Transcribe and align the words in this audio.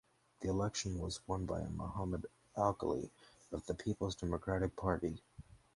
The 0.39 0.47
election 0.49 0.97
was 0.97 1.19
won 1.27 1.45
by 1.45 1.61
Mohammed 1.67 2.25
Alkali 2.57 3.11
of 3.51 3.67
the 3.67 3.75
Peoples 3.75 4.15
Democratic 4.15 4.75
Party. 4.75 5.21